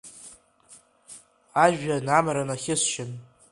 [1.63, 3.11] Ажәҩан амра нахьысшьын…